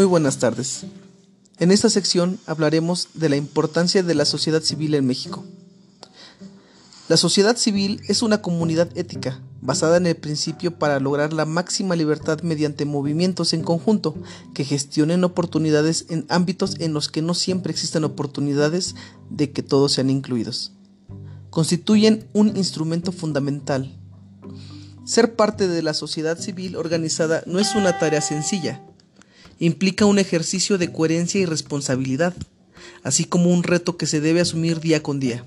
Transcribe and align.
Muy 0.00 0.06
buenas 0.06 0.38
tardes. 0.38 0.86
En 1.58 1.70
esta 1.70 1.90
sección 1.90 2.38
hablaremos 2.46 3.08
de 3.12 3.28
la 3.28 3.36
importancia 3.36 4.02
de 4.02 4.14
la 4.14 4.24
sociedad 4.24 4.62
civil 4.62 4.94
en 4.94 5.06
México. 5.06 5.44
La 7.10 7.18
sociedad 7.18 7.54
civil 7.58 8.00
es 8.08 8.22
una 8.22 8.40
comunidad 8.40 8.88
ética 8.96 9.42
basada 9.60 9.98
en 9.98 10.06
el 10.06 10.16
principio 10.16 10.78
para 10.78 11.00
lograr 11.00 11.34
la 11.34 11.44
máxima 11.44 11.96
libertad 11.96 12.40
mediante 12.40 12.86
movimientos 12.86 13.52
en 13.52 13.62
conjunto 13.62 14.14
que 14.54 14.64
gestionen 14.64 15.22
oportunidades 15.22 16.06
en 16.08 16.24
ámbitos 16.30 16.80
en 16.80 16.94
los 16.94 17.10
que 17.10 17.20
no 17.20 17.34
siempre 17.34 17.70
existen 17.70 18.04
oportunidades 18.04 18.94
de 19.28 19.52
que 19.52 19.62
todos 19.62 19.92
sean 19.92 20.08
incluidos. 20.08 20.72
Constituyen 21.50 22.26
un 22.32 22.56
instrumento 22.56 23.12
fundamental. 23.12 23.94
Ser 25.04 25.36
parte 25.36 25.68
de 25.68 25.82
la 25.82 25.92
sociedad 25.92 26.38
civil 26.38 26.76
organizada 26.76 27.42
no 27.44 27.58
es 27.58 27.74
una 27.74 27.98
tarea 27.98 28.22
sencilla, 28.22 28.82
implica 29.60 30.06
un 30.06 30.18
ejercicio 30.18 30.78
de 30.78 30.90
coherencia 30.90 31.40
y 31.40 31.46
responsabilidad, 31.46 32.34
así 33.04 33.24
como 33.24 33.50
un 33.50 33.62
reto 33.62 33.96
que 33.96 34.06
se 34.06 34.20
debe 34.20 34.40
asumir 34.40 34.80
día 34.80 35.02
con 35.02 35.20
día. 35.20 35.44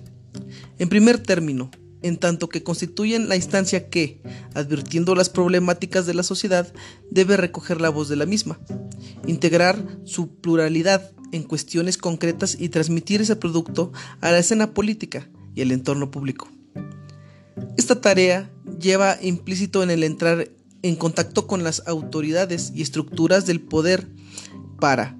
En 0.79 0.87
primer 0.87 1.17
término, 1.17 1.69
en 2.03 2.17
tanto 2.17 2.47
que 2.47 2.63
constituyen 2.63 3.27
la 3.27 3.35
instancia 3.35 3.89
que, 3.89 4.21
advirtiendo 4.53 5.15
las 5.15 5.29
problemáticas 5.29 6.05
de 6.05 6.13
la 6.13 6.23
sociedad, 6.23 6.71
debe 7.09 7.37
recoger 7.37 7.81
la 7.81 7.89
voz 7.89 8.07
de 8.07 8.15
la 8.15 8.25
misma, 8.25 8.59
integrar 9.25 9.83
su 10.03 10.29
pluralidad 10.35 11.11
en 11.31 11.43
cuestiones 11.43 11.97
concretas 11.97 12.55
y 12.59 12.69
transmitir 12.69 13.21
ese 13.21 13.35
producto 13.35 13.91
a 14.21 14.31
la 14.31 14.39
escena 14.39 14.73
política 14.73 15.27
y 15.55 15.61
el 15.61 15.71
entorno 15.71 16.11
público. 16.11 16.49
Esta 17.77 18.01
tarea 18.01 18.51
lleva 18.79 19.17
implícito 19.21 19.81
en 19.81 19.89
el 19.89 20.03
entrar 20.03 20.49
en 20.83 20.95
contacto 20.95 21.47
con 21.47 21.63
las 21.63 21.81
autoridades 21.87 22.71
y 22.75 22.81
estructuras 22.81 23.45
del 23.45 23.61
poder 23.61 24.07
para, 24.79 25.17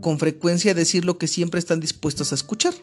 con 0.00 0.18
frecuencia, 0.18 0.74
decir 0.74 1.04
lo 1.04 1.16
que 1.16 1.28
siempre 1.28 1.58
están 1.58 1.80
dispuestos 1.80 2.32
a 2.32 2.34
escuchar. 2.34 2.74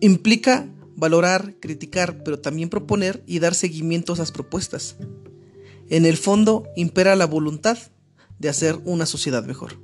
Implica 0.00 0.68
valorar, 0.96 1.54
criticar, 1.60 2.24
pero 2.24 2.40
también 2.40 2.70
proponer 2.70 3.22
y 3.26 3.38
dar 3.38 3.54
seguimiento 3.54 4.12
a 4.12 4.16
esas 4.16 4.32
propuestas. 4.32 4.96
En 5.90 6.06
el 6.06 6.16
fondo 6.16 6.66
impera 6.76 7.16
la 7.16 7.26
voluntad 7.26 7.78
de 8.38 8.48
hacer 8.48 8.80
una 8.84 9.06
sociedad 9.06 9.44
mejor, 9.44 9.78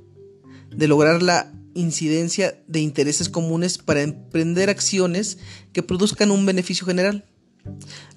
de 0.75 0.87
lograr 0.87 1.21
la 1.21 1.53
incidencia 1.73 2.61
de 2.67 2.79
intereses 2.79 3.29
comunes 3.29 3.77
para 3.77 4.01
emprender 4.01 4.69
acciones 4.69 5.37
que 5.73 5.83
produzcan 5.83 6.31
un 6.31 6.45
beneficio 6.45 6.85
general. 6.85 7.25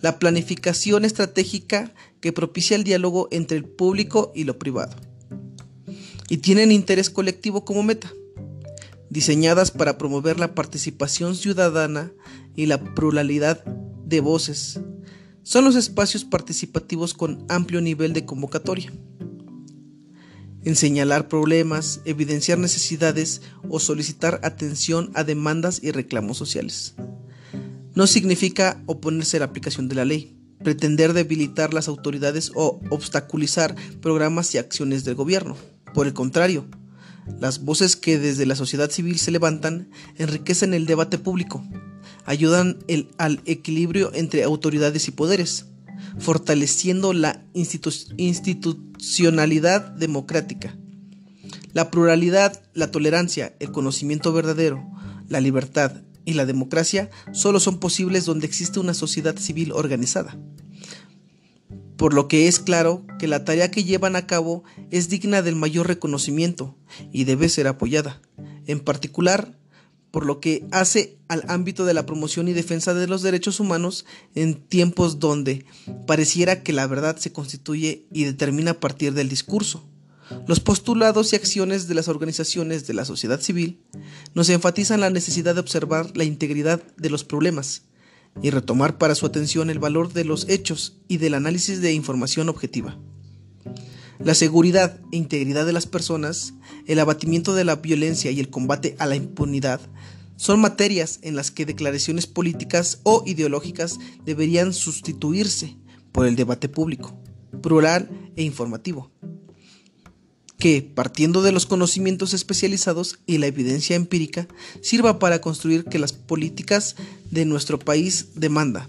La 0.01 0.19
planificación 0.19 1.05
estratégica 1.05 1.93
que 2.21 2.33
propicia 2.33 2.77
el 2.77 2.85
diálogo 2.85 3.29
entre 3.31 3.57
el 3.57 3.65
público 3.65 4.33
y 4.35 4.45
lo 4.45 4.59
privado. 4.59 4.97
Y 6.29 6.39
tienen 6.39 6.73
interés 6.73 7.11
colectivo 7.11 7.65
como 7.65 7.83
meta. 7.83 8.13
Diseñadas 9.11 9.71
para 9.71 9.99
promover 9.99 10.41
la 10.41 10.55
participación 10.55 11.37
ciudadana 11.37 12.13
y 12.57 12.67
la 12.67 12.95
pluralidad 12.95 13.65
de 13.65 14.21
voces. 14.21 14.81
Son 15.43 15.65
los 15.65 15.77
espacios 15.77 16.25
participativos 16.25 17.13
con 17.15 17.45
amplio 17.49 17.81
nivel 17.81 18.13
de 18.13 18.25
convocatoria. 18.25 18.93
En 20.65 20.77
señalar 20.77 21.29
problemas, 21.29 22.01
evidenciar 22.07 22.59
necesidades 22.59 23.43
o 23.69 23.79
solicitar 23.79 24.41
atención 24.43 25.11
a 25.15 25.23
demandas 25.23 25.83
y 25.83 25.91
reclamos 25.91 26.39
sociales 26.39 26.95
no 27.95 28.07
significa 28.07 28.83
oponerse 28.87 29.37
a 29.37 29.41
la 29.41 29.47
aplicación 29.47 29.89
de 29.89 29.95
la 29.95 30.05
ley, 30.05 30.37
pretender 30.63 31.13
debilitar 31.13 31.75
las 31.75 31.89
autoridades 31.89 32.53
o 32.55 32.81
obstaculizar 32.91 33.75
programas 34.01 34.55
y 34.55 34.59
acciones 34.59 35.05
del 35.05 35.15
gobierno. 35.15 35.57
Por 35.93 36.07
el 36.07 36.15
contrario, 36.15 36.67
las 37.41 37.65
voces 37.65 37.97
que 37.97 38.19
desde 38.19 38.47
la 38.47 38.57
sociedad 38.57 38.91
civil 38.91 39.19
se 39.19 39.31
levantan 39.31 39.91
enriquecen 40.17 40.75
el 40.75 40.87
debate 40.87 41.19
público, 41.19 41.65
ayudan 42.25 42.79
al 43.19 43.43
equilibrio 43.45 44.11
entre 44.15 44.43
autoridades 44.43 45.07
y 45.09 45.13
poderes, 45.13 45.67
fortaleciendo 46.19 47.13
la 47.13 47.45
institucionalidad 47.55 49.93
democrática. 49.93 50.77
La 51.73 51.91
pluralidad, 51.91 52.63
la 52.73 52.91
tolerancia, 52.91 53.55
el 53.59 53.73
conocimiento 53.73 54.33
verdadero, 54.33 54.85
la 55.29 55.41
libertad, 55.41 56.03
y 56.25 56.35
la 56.35 56.47
democracia 56.47 57.11
solo 57.33 57.61
son 57.61 57.79
posibles 57.79 58.25
donde 58.25 58.47
existe 58.47 58.81
una 58.81 58.95
sociedad 58.95 59.37
civil 59.37 59.73
organizada. 59.73 60.39
Por 61.97 62.13
lo 62.13 62.29
que 62.29 62.49
es 62.49 62.59
claro 62.59 63.05
que 63.19 63.29
la 63.29 63.45
tarea 63.45 63.71
que 63.71 63.85
llevan 63.85 64.17
a 64.17 64.27
cabo 64.27 64.65
es 64.91 65.09
digna 65.09 65.43
del 65.43 65.57
mayor 65.57 65.87
reconocimiento 65.87 66.77
y 67.13 67.25
debe 67.25 67.49
ser 67.49 67.67
apoyada, 67.67 68.21
en 68.67 68.81
particular 68.81 69.59
por 70.11 70.27
lo 70.27 70.39
que 70.39 70.65
hace 70.71 71.19
al 71.27 71.45
ámbito 71.49 71.85
de 71.85 71.95
la 71.95 72.07
promoción 72.07 72.47
y 72.47 72.53
defensa 72.53 72.95
de 72.95 73.09
los 73.09 73.23
derechos 73.23 73.59
humanos 73.59 74.05
en 74.37 74.55
tiempos 74.55 75.19
donde 75.19 75.65
pareciera 76.07 76.63
que 76.63 76.73
la 76.73 76.87
verdad 76.87 77.17
se 77.17 77.33
constituye 77.33 78.07
y 78.13 78.23
determina 78.23 78.73
a 78.73 78.81
partir 78.81 79.13
del 79.13 79.29
discurso 79.29 79.89
los 80.47 80.61
postulados 80.61 81.33
y 81.33 81.37
acciones 81.37 81.89
de 81.89 81.95
las 81.95 82.09
organizaciones 82.09 82.87
de 82.87 82.95
la 82.95 83.05
sociedad 83.05 83.41
civil 83.41 83.81
nos 84.35 84.49
enfatizan 84.49 85.01
la 85.01 85.11
necesidad 85.11 85.55
de 85.55 85.61
observar 85.61 86.17
la 86.17 86.25
integridad 86.25 86.83
de 86.97 87.11
los 87.11 87.25
problemas 87.25 87.83
y 88.43 88.51
retomar 88.51 88.99
para 88.99 89.15
su 89.15 89.27
atención 89.27 89.71
el 89.71 89.79
valor 89.79 90.13
de 90.13 90.25
los 90.25 90.49
hechos 90.49 90.99
y 91.09 91.19
del 91.19 91.35
análisis 91.35 91.81
de 91.81 91.93
información 91.93 92.49
objetiva. 92.49 92.99
La 94.19 94.35
seguridad 94.35 95.01
e 95.13 95.17
integridad 95.17 95.67
de 95.67 95.73
las 95.73 95.87
personas, 95.87 96.55
el 96.87 96.99
abatimiento 96.99 97.55
de 97.55 97.65
la 97.65 97.77
violencia 97.77 98.31
y 98.31 98.41
el 98.41 98.51
combate 98.51 98.97
a 98.99 99.07
la 99.07 99.17
impunidad 99.17 99.81
son 100.37 100.61
materias 100.61 101.21
en 101.23 101.37
las 101.37 101.51
que 101.51 101.67
declaraciones 101.67 102.27
políticas 102.27 103.01
o 103.05 103.23
ideológicas 103.27 103.99
deberían 104.25 104.73
sustituirse 104.73 105.77
por 106.13 106.27
el 106.27 106.37
debate 106.37 106.69
público, 106.69 107.21
plural 107.61 108.09
e 108.37 108.43
informativo 108.43 109.14
que, 110.65 110.81
partiendo 110.81 111.43
de 111.43 111.53
los 111.53 111.67
conocimientos 111.67 112.33
especializados 112.33 113.19
y 113.27 113.37
la 113.37 113.47
evidencia 113.49 113.97
empírica, 113.97 114.49
sirva 114.81 115.19
para 115.19 115.43
construir 115.43 115.85
que 115.85 115.99
las 115.99 116.15
políticas 116.15 116.97
de 117.31 117.45
nuestro 117.45 117.79
país 117.79 118.29
demanda. 118.35 118.89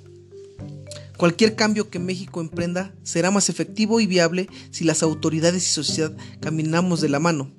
Cualquier 1.17 1.57
cambio 1.57 1.89
que 1.89 1.99
México 1.99 2.39
emprenda 2.39 2.95
será 3.03 3.29
más 3.29 3.49
efectivo 3.49 3.99
y 3.99 4.07
viable 4.07 4.47
si 4.71 4.85
las 4.85 5.03
autoridades 5.03 5.65
y 5.65 5.73
sociedad 5.73 6.15
caminamos 6.39 7.01
de 7.01 7.09
la 7.09 7.19
mano. 7.19 7.51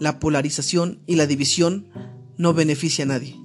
La 0.00 0.18
polarización 0.18 0.98
y 1.06 1.14
la 1.14 1.28
división 1.28 1.86
no 2.38 2.54
beneficia 2.54 3.04
a 3.04 3.06
nadie. 3.06 3.36